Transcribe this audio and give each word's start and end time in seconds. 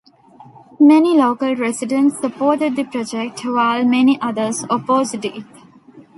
Many 0.79 1.15
local 1.15 1.55
residents 1.55 2.19
supported 2.19 2.75
the 2.75 2.85
project, 2.85 3.41
while 3.45 3.85
many 3.85 4.19
others 4.19 4.65
opposed 4.67 5.23
it. 5.23 5.45